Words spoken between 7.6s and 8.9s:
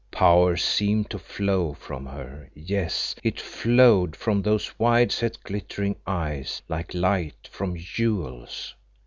jewels.